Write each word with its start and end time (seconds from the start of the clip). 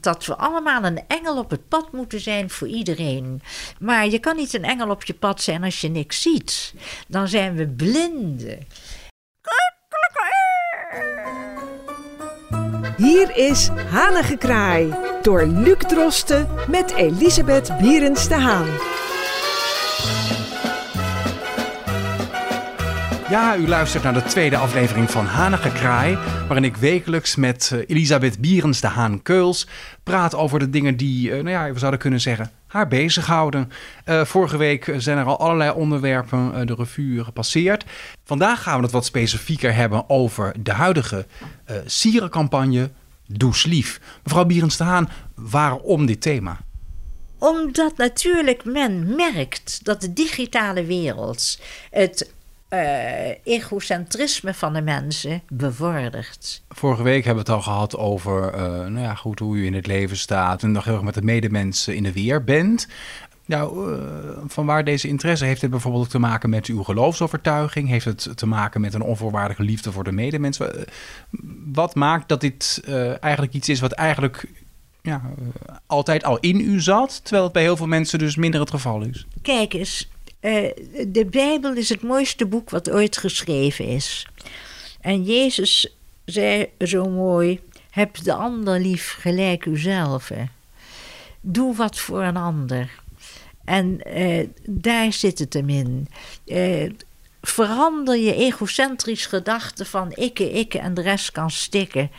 dat 0.00 0.26
we 0.26 0.36
allemaal 0.36 0.84
een 0.84 1.00
engel 1.06 1.38
op 1.38 1.50
het 1.50 1.68
pad 1.68 1.92
moeten 1.92 2.20
zijn 2.20 2.50
voor 2.50 2.68
iedereen. 2.68 3.42
Maar 3.78 4.06
je 4.06 4.18
kan 4.18 4.36
niet 4.36 4.54
een 4.54 4.64
engel 4.64 4.90
op 4.90 5.04
je 5.04 5.14
pad 5.14 5.42
zijn 5.42 5.64
als 5.64 5.80
je 5.80 5.88
niks 5.88 6.22
ziet. 6.22 6.74
Dan 7.08 7.28
zijn 7.28 7.54
we 7.54 7.68
blinden. 7.68 8.66
Hier 12.96 13.36
is 13.36 13.68
Hanengekraai 13.68 14.94
door 15.22 15.46
Luc 15.46 15.78
Drosten 15.78 16.48
met 16.68 16.94
Elisabeth 16.94 17.78
Bierens 17.78 18.28
de 18.28 18.34
Haan. 18.34 18.99
Ja, 23.30 23.56
u 23.56 23.68
luistert 23.68 24.02
naar 24.02 24.14
de 24.14 24.22
tweede 24.22 24.56
aflevering 24.56 25.10
van 25.10 25.26
Hanige 25.26 25.72
Kraai, 25.72 26.14
waarin 26.46 26.64
ik 26.64 26.76
wekelijks 26.76 27.36
met 27.36 27.70
uh, 27.74 27.80
Elisabeth 27.86 28.38
Bierens 28.38 28.80
de 28.80 28.86
Haan 28.86 29.22
Keuls 29.22 29.66
praat 30.02 30.34
over 30.34 30.58
de 30.58 30.70
dingen 30.70 30.96
die, 30.96 31.28
uh, 31.28 31.34
nou 31.34 31.48
ja, 31.48 31.72
we 31.72 31.78
zouden 31.78 32.00
kunnen 32.00 32.20
zeggen, 32.20 32.50
haar 32.66 32.88
bezighouden. 32.88 33.72
Uh, 34.06 34.24
vorige 34.24 34.56
week 34.56 34.94
zijn 34.96 35.18
er 35.18 35.24
al 35.24 35.38
allerlei 35.38 35.70
onderwerpen 35.70 36.66
de 36.66 36.74
revue 36.74 37.24
gepasseerd. 37.24 37.84
Vandaag 38.24 38.62
gaan 38.62 38.76
we 38.76 38.82
het 38.82 38.92
wat 38.92 39.04
specifieker 39.04 39.74
hebben 39.74 40.08
over 40.08 40.54
de 40.62 40.72
huidige 40.72 41.26
sierencampagne 41.86 42.90
Does 43.26 43.64
Lief. 43.64 44.00
Mevrouw 44.24 44.44
Bierens 44.44 44.76
de 44.76 44.84
Haan, 44.84 45.08
waarom 45.34 46.06
dit 46.06 46.20
thema? 46.20 46.58
Omdat 47.38 47.96
natuurlijk 47.96 48.64
men 48.64 49.16
merkt 49.16 49.84
dat 49.84 50.00
de 50.00 50.12
digitale 50.12 50.84
wereld 50.84 51.60
het 51.90 52.32
uh, 52.70 53.28
egocentrisme 53.42 54.54
van 54.54 54.72
de 54.72 54.82
mensen 54.82 55.42
bevordert. 55.48 56.62
Vorige 56.68 57.02
week 57.02 57.24
hebben 57.24 57.44
we 57.44 57.50
het 57.50 57.58
al 57.58 57.72
gehad 57.72 57.96
over 57.96 58.54
uh, 58.54 58.60
nou 58.60 59.00
ja, 59.00 59.14
goed, 59.14 59.38
hoe 59.38 59.56
u 59.56 59.66
in 59.66 59.74
het 59.74 59.86
leven 59.86 60.16
staat 60.16 60.62
en 60.62 60.72
nog 60.72 60.84
heel 60.84 60.94
erg 60.94 61.02
met 61.02 61.14
de 61.14 61.22
medemensen 61.22 61.96
in 61.96 62.02
de 62.02 62.12
weer 62.12 62.44
bent. 62.44 62.88
Nou, 63.46 63.92
uh, 63.92 64.02
van 64.46 64.66
waar 64.66 64.84
deze 64.84 65.08
interesse? 65.08 65.44
Heeft 65.44 65.60
het 65.60 65.70
bijvoorbeeld 65.70 66.10
te 66.10 66.18
maken 66.18 66.50
met 66.50 66.66
uw 66.66 66.82
geloofsovertuiging? 66.82 67.88
Heeft 67.88 68.04
het 68.04 68.30
te 68.34 68.46
maken 68.46 68.80
met 68.80 68.94
een 68.94 69.02
onvoorwaardelijke 69.02 69.62
liefde 69.62 69.92
voor 69.92 70.04
de 70.04 70.12
medemensen? 70.12 70.84
Wat 71.72 71.94
maakt 71.94 72.28
dat 72.28 72.40
dit 72.40 72.82
eigenlijk 73.20 73.52
iets 73.52 73.68
is 73.68 73.80
wat 73.80 73.92
eigenlijk 73.92 74.46
ja, 75.02 75.22
altijd 75.86 76.24
al 76.24 76.38
in 76.38 76.60
u 76.60 76.80
zat, 76.80 77.20
terwijl 77.22 77.44
het 77.44 77.52
bij 77.52 77.62
heel 77.62 77.76
veel 77.76 77.86
mensen 77.86 78.18
dus 78.18 78.36
minder 78.36 78.60
het 78.60 78.70
geval 78.70 79.02
is? 79.02 79.26
Kijk 79.42 79.72
eens, 79.72 80.08
uh, 80.40 80.70
de 81.06 81.26
Bijbel 81.30 81.72
is 81.72 81.88
het 81.88 82.02
mooiste 82.02 82.46
boek 82.46 82.70
wat 82.70 82.90
ooit 82.90 83.16
geschreven 83.16 83.84
is. 83.84 84.26
En 85.00 85.22
Jezus 85.24 85.96
zei 86.24 86.68
zo 86.78 87.04
mooi: 87.04 87.60
heb 87.90 88.16
de 88.22 88.34
ander 88.34 88.80
lief 88.80 89.16
gelijk 89.18 89.64
uzelf. 89.64 90.30
Doe 91.40 91.74
wat 91.74 91.98
voor 91.98 92.22
een 92.22 92.36
ander. 92.36 93.00
En 93.64 94.00
uh, 94.18 94.46
daar 94.66 95.12
zit 95.12 95.38
het 95.38 95.52
hem 95.52 95.68
in. 95.68 96.08
Uh, 96.46 96.90
verander 97.42 98.16
je 98.16 98.34
egocentrisch 98.34 99.26
gedachte 99.26 99.84
van 99.84 100.12
ikke, 100.12 100.50
ikke 100.50 100.78
en 100.78 100.94
de 100.94 101.02
rest 101.02 101.32
kan 101.32 101.50
stikken. 101.50 102.10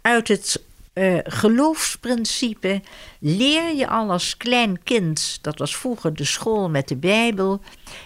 Uit 0.00 0.28
het 0.28 0.62
uh, 0.94 1.18
geloofsprincipe 1.22 2.82
leer 3.18 3.74
je 3.74 3.88
al 3.88 4.10
als 4.10 4.36
klein 4.36 4.82
kind, 4.82 5.38
dat 5.40 5.58
was 5.58 5.76
vroeger 5.76 6.14
de 6.14 6.24
school 6.24 6.70
met 6.70 6.88
de 6.88 6.96
Bijbel, 6.96 7.60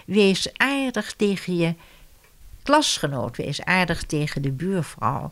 wees 0.05 0.49
aardig 0.57 1.13
tegen 1.13 1.55
je 1.55 1.75
klasgenoot, 2.63 3.37
wees 3.37 3.63
aardig 3.63 4.03
tegen 4.03 4.41
de 4.41 4.51
buurvrouw. 4.51 5.31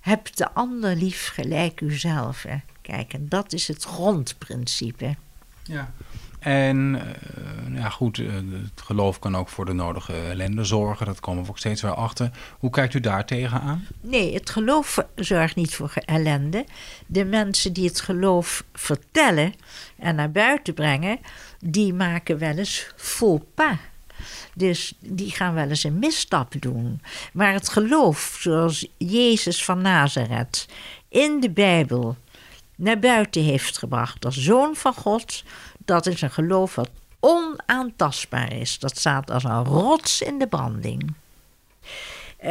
Heb 0.00 0.34
de 0.34 0.52
ander 0.52 0.96
lief 0.96 1.28
gelijk 1.28 1.80
uzelf. 1.80 2.46
Kijk, 2.82 3.12
en 3.12 3.28
dat 3.28 3.52
is 3.52 3.68
het 3.68 3.84
grondprincipe. 3.84 5.16
Ja. 5.62 5.92
En 6.38 6.94
uh, 6.94 7.78
ja, 7.78 7.88
goed, 7.88 8.18
uh, 8.18 8.32
het 8.52 8.80
geloof 8.84 9.18
kan 9.18 9.36
ook 9.36 9.48
voor 9.48 9.64
de 9.64 9.72
nodige 9.72 10.12
ellende 10.12 10.64
zorgen. 10.64 11.06
Dat 11.06 11.20
komen 11.20 11.42
we 11.44 11.50
ook 11.50 11.58
steeds 11.58 11.82
weer 11.82 11.94
achter. 11.94 12.30
Hoe 12.58 12.70
kijkt 12.70 12.94
u 12.94 13.00
daar 13.00 13.26
tegenaan? 13.26 13.86
Nee, 14.00 14.34
het 14.34 14.50
geloof 14.50 14.98
zorgt 15.14 15.56
niet 15.56 15.74
voor 15.74 15.92
ellende. 16.04 16.64
De 17.06 17.24
mensen 17.24 17.72
die 17.72 17.88
het 17.88 18.00
geloof 18.00 18.64
vertellen 18.72 19.54
en 19.98 20.14
naar 20.14 20.30
buiten 20.30 20.74
brengen, 20.74 21.18
die 21.58 21.94
maken 21.94 22.38
wel 22.38 22.56
eens 22.56 22.92
faux 22.96 23.44
pas. 23.54 23.76
Dus 24.54 24.94
die 25.00 25.30
gaan 25.30 25.54
wel 25.54 25.68
eens 25.68 25.84
een 25.84 25.98
misstap 25.98 26.52
doen. 26.58 27.00
Maar 27.32 27.52
het 27.52 27.68
geloof, 27.68 28.36
zoals 28.40 28.88
Jezus 28.96 29.64
van 29.64 29.82
Nazareth 29.82 30.66
in 31.08 31.40
de 31.40 31.50
Bijbel 31.50 32.16
naar 32.76 32.98
buiten 32.98 33.42
heeft 33.42 33.78
gebracht 33.78 34.24
als 34.24 34.36
zoon 34.36 34.76
van 34.76 34.94
God, 34.94 35.44
dat 35.88 36.06
is 36.06 36.22
een 36.22 36.30
geloof 36.30 36.74
wat 36.74 36.90
onaantastbaar 37.20 38.52
is. 38.52 38.78
Dat 38.78 38.96
staat 38.96 39.30
als 39.30 39.44
een 39.44 39.64
rots 39.64 40.22
in 40.22 40.38
de 40.38 40.46
branding. 40.46 41.14
Uh, 42.40 42.46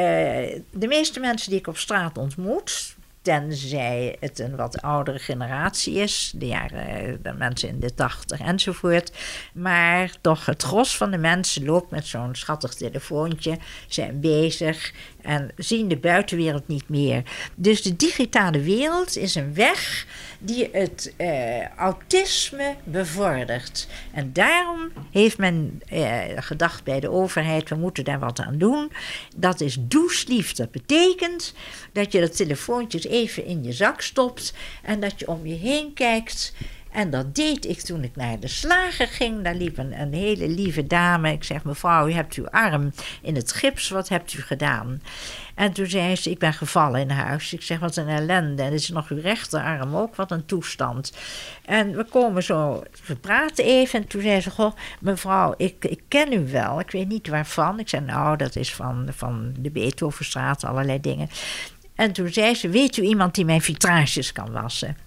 de 0.72 0.88
meeste 0.88 1.20
mensen 1.20 1.50
die 1.50 1.60
ik 1.60 1.68
op 1.68 1.78
straat 1.78 2.18
ontmoet, 2.18 2.96
tenzij 3.22 4.16
het 4.20 4.40
een 4.40 4.56
wat 4.56 4.82
oudere 4.82 5.20
generatie 5.20 5.96
is, 5.96 6.34
de, 6.36 6.46
jaren, 6.48 7.20
de 7.24 7.34
mensen 7.34 7.70
in 7.70 7.80
de 7.80 7.94
tachtig 7.94 8.40
enzovoort. 8.40 9.12
Maar 9.54 10.12
toch, 10.22 10.46
het 10.46 10.64
gros 10.64 10.98
van 10.98 11.12
de 11.12 11.18
mensen 11.18 11.66
loopt 11.66 11.92
met 11.92 12.06
zo'n 12.06 12.36
schattig 12.36 12.74
telefoontje, 12.74 13.58
zijn 13.88 14.20
bezig 14.20 14.94
en 15.28 15.52
zien 15.56 15.88
de 15.88 15.98
buitenwereld 15.98 16.68
niet 16.68 16.90
meer. 16.90 17.24
Dus 17.56 17.82
de 17.82 17.96
digitale 17.96 18.60
wereld 18.60 19.18
is 19.18 19.36
een 19.36 19.54
weg 19.54 20.06
die 20.40 20.70
het 20.72 21.14
uh, 21.18 21.68
autisme 21.68 22.76
bevordert. 22.84 23.88
En 24.12 24.34
daarom 24.34 24.92
heeft 25.12 25.38
men 25.38 25.82
uh, 25.94 26.20
gedacht 26.36 26.84
bij 26.84 27.00
de 27.00 27.10
overheid: 27.10 27.70
we 27.70 27.76
moeten 27.76 28.04
daar 28.04 28.20
wat 28.20 28.40
aan 28.40 28.58
doen. 28.58 28.92
Dat 29.36 29.62
is 29.62 29.78
douchelief. 29.80 30.54
Dat 30.54 30.72
betekent 30.72 31.54
dat 31.92 32.12
je 32.12 32.20
de 32.20 32.30
telefoontjes 32.30 33.06
even 33.06 33.46
in 33.46 33.64
je 33.64 33.72
zak 33.72 34.02
stopt 34.02 34.54
en 34.84 35.00
dat 35.00 35.20
je 35.20 35.28
om 35.28 35.46
je 35.46 35.56
heen 35.56 35.94
kijkt 35.94 36.54
en 36.98 37.10
dat 37.10 37.36
deed 37.36 37.66
ik 37.66 37.82
toen 37.82 38.04
ik 38.04 38.16
naar 38.16 38.40
de 38.40 38.48
slager 38.48 39.08
ging. 39.08 39.44
Daar 39.44 39.56
liep 39.56 39.78
een, 39.78 40.14
hele 40.14 40.48
lieve 40.48 40.88
dame. 40.88 41.32
Ik 41.32 41.44
zeg, 41.44 41.64
mevrouw, 41.64 42.08
u 42.08 42.12
hebt 42.12 42.34
uw 42.34 42.50
arm 42.50 42.92
in 43.22 43.36
het 43.36 43.52
gips. 43.52 43.90
Wat 43.90 44.10
hebt 44.10 44.34
u 44.34 44.42
gedaan? 44.42 45.02
En 45.56 45.74
toen 45.74 45.86
zei 45.86 46.16
ze, 46.16 46.30
ik 46.30 46.40
ben 46.40 46.54
gevallen 46.54 47.02
in 47.02 47.10
huis. 47.10 47.54
Ik 47.54 47.62
zeg, 47.62 47.80
wat 47.80 47.96
een 47.96 48.08
ellende. 48.08 48.64
En 48.64 48.74
is 48.74 48.90
nog 48.90 49.10
uw 49.10 49.22
rechterarm 49.22 49.96
ook, 49.96 50.16
wat 50.16 50.32
een 50.32 50.46
toestand. 50.46 51.14
En 51.66 51.96
we 51.96 52.04
komen 52.04 52.44
zo, 52.44 52.84
we 53.06 53.16
praten 53.16 53.66
even. 53.66 54.00
En 54.00 54.08
toen 54.08 54.22
zei 54.22 54.42
ze, 54.42 54.50
goh, 54.50 54.76
mevrouw, 55.00 55.54
ik, 55.58 55.86
ik 55.86 56.02
ken 56.08 56.34
u 56.34 56.52
wel. 56.52 56.80
Ik 56.80 56.92
weet 56.92 57.08
niet 57.08 57.28
waarvan. 57.28 57.80
Ik 57.80 57.90
zei, 57.90 58.06
nou, 58.06 58.38
dat 58.38 58.56
is 58.56 58.74
van, 58.74 59.08
van 59.10 59.54
de 59.60 59.70
Beethovenstraat, 59.70 60.64
allerlei 60.64 61.02
dingen. 61.02 61.30
En 61.98 62.12
toen 62.12 62.34
zei 62.34 62.56
ze: 62.56 62.70
Weet 62.70 62.98
u 62.98 63.02
iemand 63.04 63.36
die 63.36 63.46
mijn 63.46 63.62
vitrages 63.62 64.32
kan 64.32 64.52
wassen? 64.52 64.98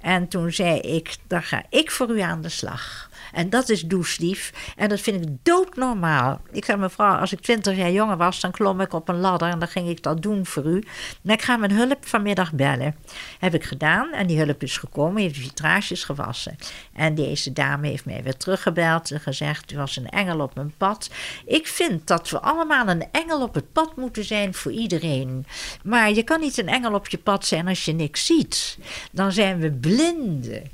En 0.00 0.28
toen 0.28 0.52
zei 0.52 0.80
ik: 0.80 1.16
Dan 1.26 1.42
ga 1.42 1.62
ik 1.70 1.90
voor 1.90 2.10
u 2.10 2.20
aan 2.20 2.40
de 2.40 2.48
slag. 2.48 3.10
En 3.36 3.50
dat 3.50 3.68
is 3.68 3.82
douchelief. 3.82 4.52
En 4.76 4.88
dat 4.88 5.00
vind 5.00 5.24
ik 5.24 5.30
doodnormaal. 5.42 6.40
Ik 6.52 6.64
zei, 6.64 6.78
mevrouw, 6.78 7.16
als 7.16 7.32
ik 7.32 7.40
twintig 7.40 7.76
jaar 7.76 7.90
jonger 7.90 8.16
was, 8.16 8.40
dan 8.40 8.50
klom 8.50 8.80
ik 8.80 8.92
op 8.92 9.08
een 9.08 9.20
ladder 9.20 9.48
en 9.48 9.58
dan 9.58 9.68
ging 9.68 9.88
ik 9.88 10.02
dat 10.02 10.22
doen 10.22 10.46
voor 10.46 10.64
u. 10.64 10.82
Maar 11.22 11.34
ik 11.34 11.42
ga 11.42 11.56
mijn 11.56 11.72
hulp 11.72 12.06
vanmiddag 12.06 12.52
bellen. 12.52 12.96
Heb 13.38 13.54
ik 13.54 13.64
gedaan 13.64 14.12
en 14.12 14.26
die 14.26 14.38
hulp 14.38 14.62
is 14.62 14.76
gekomen, 14.76 15.22
heeft 15.22 15.36
vitrages 15.36 16.04
gewassen. 16.04 16.56
En 16.92 17.14
deze 17.14 17.52
dame 17.52 17.88
heeft 17.88 18.04
mij 18.04 18.22
weer 18.22 18.36
teruggebeld 18.36 19.10
en 19.10 19.20
gezegd, 19.20 19.72
u 19.72 19.76
was 19.76 19.96
een 19.96 20.08
engel 20.08 20.40
op 20.40 20.54
mijn 20.54 20.74
pad. 20.76 21.10
Ik 21.44 21.66
vind 21.66 22.06
dat 22.06 22.30
we 22.30 22.40
allemaal 22.40 22.88
een 22.88 23.04
engel 23.12 23.42
op 23.42 23.54
het 23.54 23.72
pad 23.72 23.96
moeten 23.96 24.24
zijn 24.24 24.54
voor 24.54 24.72
iedereen. 24.72 25.46
Maar 25.82 26.12
je 26.12 26.22
kan 26.22 26.40
niet 26.40 26.58
een 26.58 26.68
engel 26.68 26.94
op 26.94 27.08
je 27.08 27.18
pad 27.18 27.46
zijn 27.46 27.68
als 27.68 27.84
je 27.84 27.92
niks 27.92 28.26
ziet. 28.26 28.78
Dan 29.12 29.32
zijn 29.32 29.58
we 29.58 29.70
blinden. 29.72 30.70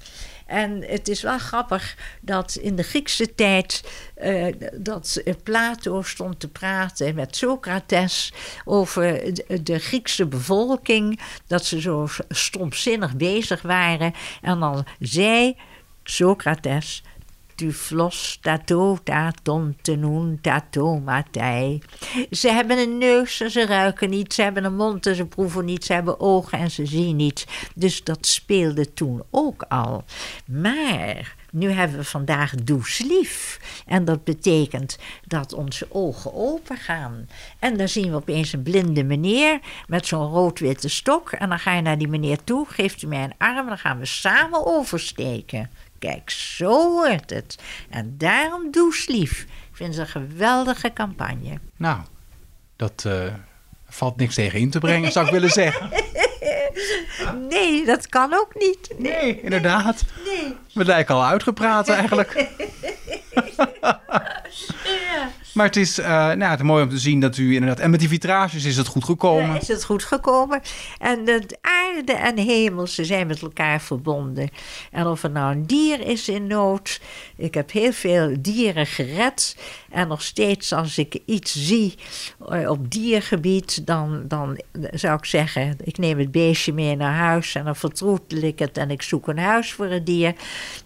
En 0.52 0.84
het 0.87 1.08
is 1.08 1.22
wel 1.22 1.38
grappig 1.38 1.96
dat 2.20 2.54
in 2.54 2.76
de 2.76 2.82
Griekse 2.82 3.34
tijd 3.34 3.84
uh, 4.25 4.46
dat 4.75 5.22
Plato 5.43 6.02
stond 6.02 6.40
te 6.40 6.49
praten 6.49 7.14
met 7.14 7.37
Socrates 7.37 8.32
over 8.64 9.34
de, 9.62 9.78
Griekse 9.78 10.26
bevolking, 10.26 11.20
dat 11.46 11.64
ze 11.64 11.81
zo 11.81 12.08
stomzinnig 12.28 13.16
bezig 13.16 13.62
waren. 13.62 14.14
En 14.43 14.60
dan 14.60 14.87
zei 14.99 15.56
Socrates: 16.04 17.02
tu 17.62 17.73
flos 17.73 18.38
tato 18.43 18.99
taton 19.05 19.76
tenun 19.82 20.38
tato 20.41 20.99
matei. 20.99 21.81
Ze 22.31 22.49
hebben 22.50 22.79
een 22.79 22.99
neus 22.99 23.41
en 23.41 23.50
ze 23.50 23.67
ruiken 23.67 24.11
niet. 24.11 24.35
Ze 24.35 24.43
hebben 24.43 24.64
een 24.64 24.76
mond 24.76 25.06
en 25.06 25.14
ze 25.14 25.26
proeven 25.26 25.64
niet. 25.64 25.85
Ze 25.85 25.93
hebben 25.93 26.20
ogen 26.20 26.59
en 26.59 26.70
ze 26.70 26.87
zien 26.87 27.17
niet. 27.17 27.47
Dus 27.75 28.05
dat 28.05 28.26
speelde 28.26 28.93
toen 28.93 29.23
ook 29.31 29.64
al. 29.69 30.05
Maar 30.47 31.35
Nu 31.55 31.70
hebben 31.70 31.97
we 31.97 32.05
vandaag 32.05 32.55
lief. 32.99 33.61
En 33.87 34.05
dat 34.05 34.25
betekent 34.25 34.99
dat 35.26 35.53
onze 35.53 35.87
ogen 35.88 36.35
open 36.35 36.76
gaan. 36.76 37.29
En 37.59 37.76
dan 37.76 37.88
zien 37.88 38.11
we 38.11 38.17
opeens 38.17 38.53
een 38.53 38.62
blinde 38.62 39.05
meneer 39.05 39.61
met 39.87 40.06
zo'n 40.06 40.31
rood-witte 40.31 40.88
stok. 40.88 41.32
En 41.32 41.49
dan 41.49 41.59
ga 41.59 41.75
je 41.75 41.82
naar 41.82 41.99
die 41.99 42.09
meneer 42.09 42.44
toe, 42.44 42.67
geeft 42.69 43.03
u 43.03 43.06
mij 43.06 43.25
een 43.25 43.35
arm 43.38 43.67
dan 43.67 43.79
gaan 43.79 43.99
we 43.99 44.06
samen 44.06 44.67
oversteken. 44.67 45.70
Kijk, 46.08 46.31
zo 46.31 46.90
wordt 46.90 47.31
het. 47.31 47.58
En 47.90 48.14
daarom 48.19 48.70
lief. 49.06 49.40
Ik 49.40 49.76
vind 49.76 49.96
het 49.96 49.99
een 49.99 50.22
geweldige 50.22 50.93
campagne. 50.93 51.58
Nou, 51.76 51.99
dat 52.76 53.04
uh, 53.06 53.25
valt 53.88 54.16
niks 54.16 54.34
tegen 54.34 54.58
in 54.58 54.70
te 54.70 54.78
brengen, 54.78 55.12
zou 55.12 55.26
ik 55.26 55.32
willen 55.32 55.50
zeggen. 55.62 55.90
Nee, 57.49 57.84
dat 57.84 58.08
kan 58.08 58.34
ook 58.34 58.54
niet. 58.54 58.90
Nee, 58.99 59.40
inderdaad. 59.40 60.04
Nee. 60.25 60.56
We 60.75 60.84
lijken 60.84 61.14
al 61.14 61.25
uitgepraat 61.25 61.88
eigenlijk. 61.88 62.34
ja. 64.84 65.31
Maar 65.54 65.66
het 65.66 65.76
is, 65.76 65.99
uh, 65.99 66.06
nou, 66.06 66.43
het 66.43 66.60
is 66.60 66.66
mooi 66.66 66.82
om 66.82 66.88
te 66.88 66.99
zien 66.99 67.20
dat 67.20 67.37
u 67.37 67.54
inderdaad... 67.54 67.81
En 67.81 67.90
met 67.90 68.00
die 68.00 68.08
vitrages 68.08 68.64
is 68.64 68.76
het 68.76 68.87
goed 68.87 69.04
gekomen. 69.04 69.54
Ja, 69.54 69.60
is 69.60 69.69
het 69.69 69.84
goed 69.84 70.04
gekomen. 70.04 70.60
En 70.99 71.25
de 71.25 71.58
aarde 71.96 72.12
en 72.12 72.38
hemel, 72.38 72.86
ze 72.86 73.04
zijn 73.04 73.26
met 73.26 73.42
elkaar 73.42 73.80
verbonden. 73.80 74.48
En 74.90 75.06
of 75.06 75.22
er 75.22 75.30
nou 75.30 75.52
een 75.52 75.66
dier 75.66 76.06
is 76.06 76.28
in 76.28 76.46
nood... 76.46 77.00
Ik 77.36 77.54
heb 77.54 77.72
heel 77.72 77.92
veel 77.92 78.36
dieren 78.40 78.86
gered. 78.86 79.56
En 79.90 80.08
nog 80.08 80.22
steeds 80.22 80.72
als 80.72 80.98
ik 80.98 81.18
iets 81.24 81.66
zie 81.66 81.94
eh, 82.48 82.70
op 82.70 82.90
diergebied... 82.90 83.86
Dan, 83.86 84.22
dan 84.28 84.60
zou 84.90 85.16
ik 85.16 85.24
zeggen, 85.24 85.76
ik 85.84 85.98
neem 85.98 86.18
het 86.18 86.30
beestje 86.30 86.72
mee 86.72 86.96
naar 86.96 87.14
huis... 87.14 87.54
en 87.54 87.64
dan 87.64 87.76
vertroetel 87.76 88.38
ik 88.38 88.58
het 88.58 88.78
en 88.78 88.90
ik 88.90 89.02
zoek 89.02 89.28
een 89.28 89.38
huis 89.38 89.72
voor 89.72 89.86
het 89.86 90.06
dier. 90.06 90.34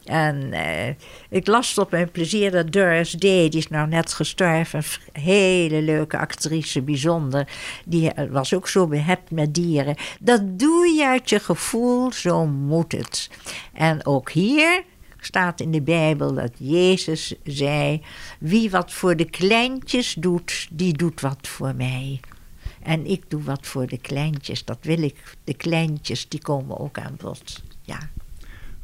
En 0.05 0.37
uh, 0.37 0.89
ik 1.31 1.47
las 1.47 1.79
op 1.79 1.91
mijn 1.91 2.11
plezier 2.11 2.51
dat 2.51 2.73
Doris 2.73 3.11
Day... 3.11 3.49
die 3.49 3.59
is 3.59 3.69
nou 3.69 3.89
net 3.89 4.13
gestorven 4.13 4.83
een 5.13 5.23
hele 5.23 5.83
leuke 5.83 6.19
actrice, 6.19 6.83
bijzonder. 6.83 7.49
Die 7.85 8.13
was 8.31 8.55
ook 8.55 8.69
zo 8.69 8.87
behept 8.87 9.31
met 9.31 9.55
dieren. 9.55 9.97
Dat 10.21 10.59
doe 10.59 10.87
je 10.87 10.96
uit 11.05 11.29
je 11.29 11.41
gevoel, 11.41 12.13
zo 12.13 12.47
moet 12.47 12.93
het. 12.93 13.31
En 13.73 14.07
ook 14.07 14.31
hier 14.31 14.85
staat 15.21 15.61
in 15.61 15.71
de 15.71 15.83
Bijbel 15.83 16.35
dat 16.35 16.53
Jezus 16.59 17.35
zei: 17.45 18.03
Wie 18.39 18.71
wat 18.71 18.93
voor 18.93 19.17
de 19.17 19.31
kleintjes 19.31 20.15
doet, 20.15 20.69
die 20.71 20.93
doet 20.93 21.21
wat 21.21 21.49
voor 21.49 21.75
mij. 21.75 22.21
En 22.83 23.07
ik 23.07 23.25
doe 23.29 23.43
wat 23.43 23.67
voor 23.67 23.87
de 23.87 23.99
kleintjes. 23.99 24.65
Dat 24.65 24.79
wil 24.81 25.03
ik. 25.03 25.37
De 25.45 25.55
kleintjes, 25.55 26.29
die 26.29 26.41
komen 26.41 26.79
ook 26.79 26.99
aan 26.99 27.17
bod. 27.17 27.63
Ja. 27.83 28.11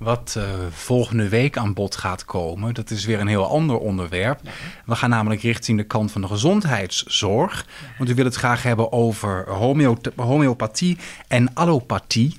Wat 0.03 0.35
uh, 0.39 0.45
volgende 0.71 1.29
week 1.29 1.57
aan 1.57 1.75
bod 1.75 1.97
gaat 1.97 2.25
komen, 2.25 2.75
dat 2.75 2.91
is 2.91 3.05
weer 3.05 3.21
een 3.21 3.27
heel 3.27 3.47
ander 3.47 3.79
onderwerp. 3.79 4.41
We 4.85 4.95
gaan 4.95 5.11
namelijk 5.11 5.43
richting 5.43 5.79
de 5.79 5.85
kant 5.85 6.13
van 6.13 6.21
de 6.21 6.27
gezondheidszorg. 6.27 7.67
Want 7.99 8.11
u 8.11 8.15
wil 8.15 8.25
het 8.25 8.35
graag 8.35 8.63
hebben 8.63 8.93
over 8.93 9.49
homeopathie 10.17 10.99
en 11.29 11.55
allopathie. 11.55 12.37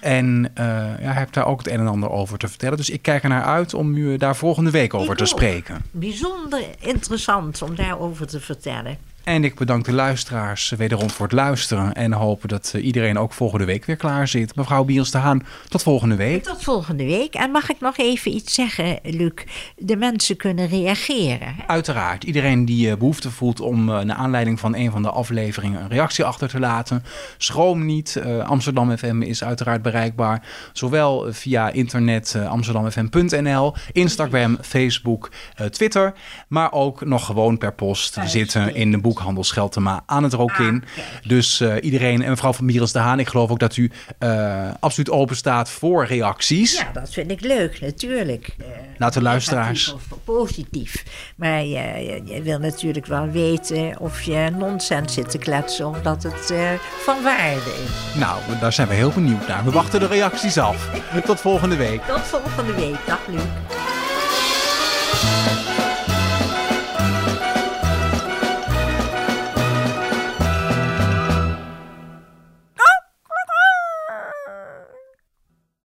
En 0.00 0.52
uh, 0.58 0.64
ja, 1.00 1.12
heeft 1.12 1.34
daar 1.34 1.46
ook 1.46 1.58
het 1.58 1.68
een 1.68 1.80
en 1.80 1.86
ander 1.86 2.10
over 2.10 2.38
te 2.38 2.48
vertellen. 2.48 2.76
Dus 2.76 2.90
ik 2.90 3.02
kijk 3.02 3.22
er 3.22 3.28
naar 3.28 3.44
uit 3.44 3.74
om 3.74 3.94
u 3.94 4.16
daar 4.16 4.36
volgende 4.36 4.70
week 4.70 4.94
over 4.94 5.16
te 5.16 5.26
spreken. 5.26 5.84
Bijzonder 5.90 6.62
interessant 6.78 7.62
om 7.62 7.74
daarover 7.74 8.26
te 8.26 8.40
vertellen. 8.40 8.98
En 9.30 9.44
ik 9.44 9.54
bedank 9.54 9.84
de 9.84 9.92
luisteraars 9.92 10.70
wederom 10.70 11.10
voor 11.10 11.26
het 11.26 11.34
luisteren. 11.34 11.92
En 11.92 12.12
hopen 12.12 12.48
dat 12.48 12.72
eh, 12.74 12.84
iedereen 12.84 13.18
ook 13.18 13.32
volgende 13.32 13.64
week 13.64 13.84
weer 13.84 13.96
klaar 13.96 14.28
zit. 14.28 14.54
Mevrouw 14.54 14.84
Biels 14.84 15.10
de 15.10 15.18
Haan, 15.18 15.42
tot 15.68 15.82
volgende 15.82 16.16
week. 16.16 16.42
Tot 16.42 16.62
volgende 16.62 17.04
week. 17.04 17.34
En 17.34 17.50
mag 17.50 17.70
ik 17.70 17.80
nog 17.80 17.98
even 17.98 18.34
iets 18.34 18.54
zeggen, 18.54 18.98
Luc? 19.02 19.32
De 19.76 19.96
mensen 19.96 20.36
kunnen 20.36 20.68
reageren. 20.68 21.54
Uiteraard. 21.66 22.24
Iedereen 22.24 22.64
die 22.64 22.90
eh, 22.90 22.96
behoefte 22.96 23.30
voelt 23.30 23.60
om 23.60 23.88
uh, 23.88 24.00
naar 24.00 24.16
aanleiding 24.16 24.60
van 24.60 24.74
een 24.74 24.90
van 24.90 25.02
de 25.02 25.10
afleveringen 25.10 25.82
een 25.82 25.88
reactie 25.88 26.24
achter 26.24 26.48
te 26.48 26.60
laten. 26.60 27.04
Schroom 27.38 27.86
niet. 27.86 28.22
Amsterdam 28.44 28.96
FM 28.96 29.22
is 29.22 29.44
uiteraard 29.44 29.82
bereikbaar. 29.82 30.42
Zowel 30.72 31.32
via 31.32 31.70
internet 31.70 32.36
amsterdamfm.nl, 32.48 33.74
Instagram, 33.92 34.58
Facebook, 34.62 35.30
Twitter. 35.70 36.12
Maar 36.48 36.72
ook 36.72 37.04
nog 37.04 37.26
gewoon 37.26 37.58
per 37.58 37.72
post. 37.72 38.14
We 38.14 38.28
zitten 38.28 38.74
in 38.74 38.90
de 38.90 38.98
boek 38.98 39.19
boekhandel 39.20 39.44
Scheltema 39.44 40.02
aan 40.06 40.22
het 40.22 40.32
rook 40.32 40.58
in. 40.58 40.84
Ah, 40.96 41.04
dus 41.28 41.60
uh, 41.60 41.74
iedereen, 41.80 42.22
en 42.22 42.30
mevrouw 42.30 42.52
van 42.52 42.64
Mierens 42.64 42.92
de 42.92 42.98
Haan, 42.98 43.18
ik 43.18 43.28
geloof 43.28 43.50
ook 43.50 43.58
dat 43.58 43.76
u 43.76 43.90
uh, 44.18 44.68
absoluut 44.80 45.10
open 45.10 45.36
staat 45.36 45.70
voor 45.70 46.06
reacties. 46.06 46.76
Ja, 46.76 46.90
dat 46.92 47.12
vind 47.12 47.30
ik 47.30 47.40
leuk, 47.40 47.80
natuurlijk. 47.80 48.54
Uh, 48.58 48.66
nou, 48.98 49.12
de 49.12 49.22
luisteraars. 49.22 49.94
Positief. 50.24 51.04
Maar 51.36 51.64
je, 51.64 52.22
je, 52.24 52.42
wil 52.42 52.58
natuurlijk 52.58 53.06
wel 53.06 53.30
weten 53.30 53.98
of 53.98 54.22
je 54.22 54.50
nonsens 54.58 55.14
zit 55.14 55.30
te 55.30 55.38
kletsen 55.38 55.86
of 55.86 56.00
dat 56.02 56.22
het 56.22 56.54
van 57.04 57.22
waarde 57.22 57.70
is. 57.84 58.18
Nou, 58.20 58.40
daar 58.60 58.72
zijn 58.72 58.88
we 58.88 58.94
heel 58.94 59.10
benieuwd 59.10 59.48
naar. 59.48 59.64
We 59.64 59.70
wachten 59.70 60.00
de 60.00 60.06
reacties 60.06 60.58
af. 60.58 60.90
Tot 61.24 61.40
volgende 61.40 61.76
week. 61.76 62.02
Tot 62.02 62.20
volgende 62.20 62.74
week. 62.74 62.96
Dag 63.06 63.20
Luc. 63.28 63.42